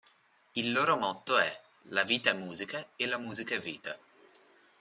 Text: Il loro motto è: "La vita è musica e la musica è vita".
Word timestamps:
Il 0.55 0.71
loro 0.73 0.97
motto 0.97 1.37
è: 1.37 1.61
"La 1.89 2.01
vita 2.01 2.31
è 2.31 2.33
musica 2.33 2.83
e 2.95 3.05
la 3.05 3.19
musica 3.19 3.53
è 3.53 3.59
vita". 3.59 3.95